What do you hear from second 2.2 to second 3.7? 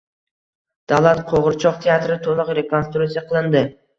toʻliq rekonstruksiya qilindi